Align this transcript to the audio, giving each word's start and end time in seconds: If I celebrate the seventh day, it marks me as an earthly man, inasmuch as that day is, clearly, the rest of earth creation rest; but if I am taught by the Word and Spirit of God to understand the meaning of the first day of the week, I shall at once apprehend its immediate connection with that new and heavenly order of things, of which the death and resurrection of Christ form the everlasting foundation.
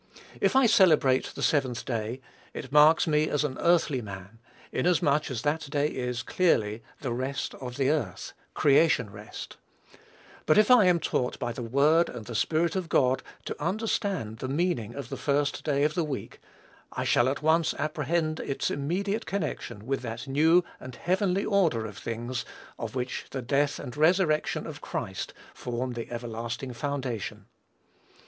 If 0.41 0.55
I 0.55 0.65
celebrate 0.65 1.25
the 1.35 1.43
seventh 1.43 1.85
day, 1.85 2.21
it 2.55 2.71
marks 2.71 3.05
me 3.05 3.29
as 3.29 3.43
an 3.43 3.59
earthly 3.59 4.01
man, 4.01 4.39
inasmuch 4.71 5.29
as 5.29 5.43
that 5.43 5.69
day 5.69 5.89
is, 5.89 6.23
clearly, 6.23 6.81
the 7.01 7.11
rest 7.13 7.53
of 7.53 7.79
earth 7.79 8.33
creation 8.55 9.11
rest; 9.11 9.57
but 10.47 10.57
if 10.57 10.71
I 10.71 10.85
am 10.85 10.99
taught 10.99 11.37
by 11.37 11.51
the 11.51 11.61
Word 11.61 12.09
and 12.09 12.35
Spirit 12.35 12.75
of 12.75 12.89
God 12.89 13.21
to 13.45 13.61
understand 13.63 14.39
the 14.39 14.47
meaning 14.47 14.95
of 14.95 15.09
the 15.09 15.17
first 15.17 15.63
day 15.63 15.83
of 15.83 15.93
the 15.93 16.03
week, 16.03 16.39
I 16.91 17.03
shall 17.03 17.29
at 17.29 17.43
once 17.43 17.75
apprehend 17.75 18.39
its 18.39 18.71
immediate 18.71 19.27
connection 19.27 19.85
with 19.85 20.01
that 20.01 20.27
new 20.27 20.63
and 20.79 20.95
heavenly 20.95 21.45
order 21.45 21.85
of 21.85 21.99
things, 21.99 22.43
of 22.79 22.95
which 22.95 23.25
the 23.29 23.43
death 23.43 23.77
and 23.77 23.95
resurrection 23.95 24.65
of 24.65 24.81
Christ 24.81 25.31
form 25.53 25.93
the 25.93 26.09
everlasting 26.09 26.73
foundation. 26.73 27.45